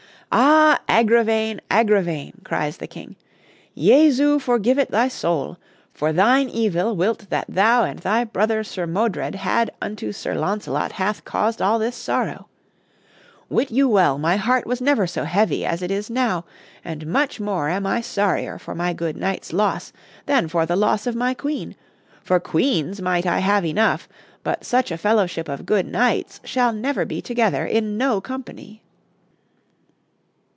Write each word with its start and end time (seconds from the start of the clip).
"Ah! 0.33 0.79
Agravaine, 0.87 1.59
Agravaine," 1.69 2.39
cries 2.45 2.77
the 2.77 2.87
King, 2.87 3.17
"Jesu 3.77 4.39
forgive 4.39 4.79
it 4.79 4.89
thy 4.89 5.09
soule! 5.09 5.57
for 5.93 6.13
thine 6.13 6.47
evill 6.55 6.95
will 6.95 7.15
that 7.29 7.47
thou 7.49 7.83
and 7.83 7.99
thy 7.99 8.23
brother 8.23 8.63
Sir 8.63 8.87
Modred 8.87 9.35
had 9.35 9.71
unto 9.81 10.13
Sir 10.13 10.33
Launcelot 10.35 10.93
hath 10.93 11.25
caused 11.25 11.61
all 11.61 11.79
this 11.79 11.97
sorrow.... 11.97 12.47
Wit 13.49 13.71
you 13.71 13.89
well 13.89 14.17
my 14.17 14.37
heart 14.37 14.65
was 14.65 14.79
never 14.79 15.05
so 15.05 15.25
heavie 15.25 15.65
as 15.65 15.81
it 15.81 15.91
is 15.91 16.09
now, 16.09 16.45
and 16.85 17.07
much 17.07 17.41
more 17.41 17.67
I 17.67 17.73
am 17.73 18.01
sorrier 18.01 18.57
for 18.57 18.73
my 18.73 18.93
good 18.93 19.17
knights 19.17 19.51
losse 19.51 19.91
than 20.27 20.47
for 20.47 20.65
the 20.65 20.77
losse 20.77 21.05
of 21.05 21.15
my 21.15 21.33
queene, 21.33 21.75
for 22.23 22.39
queenes 22.39 23.01
might 23.01 23.25
I 23.25 23.39
have 23.39 23.65
enough, 23.65 24.07
but 24.45 24.63
such 24.63 24.91
a 24.91 24.97
fellowship 24.97 25.49
of 25.49 25.65
good 25.65 25.85
knightes 25.87 26.39
shall 26.45 26.71
never 26.71 27.03
bee 27.03 27.21
together 27.21 27.65
in 27.65 27.97
no 27.97 28.21
company." 28.21 28.81